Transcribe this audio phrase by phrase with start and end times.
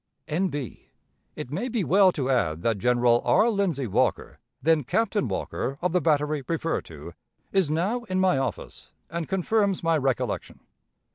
[0.33, 0.89] _"N.B.:
[1.35, 3.51] It may be well to add that General R.
[3.51, 7.13] Lindsey Walker (then Captain Walker, of the battery referred to)
[7.51, 10.61] is now in my office, and confirms my recollection....